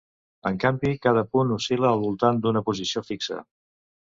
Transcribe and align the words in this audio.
En 0.49 0.55
canvi, 0.63 0.93
cada 1.03 1.23
punt 1.37 1.53
oscil·la 1.57 1.91
al 1.91 2.01
voltant 2.07 2.41
d'una 2.47 2.67
posició 2.71 3.05
fixa. 3.11 3.39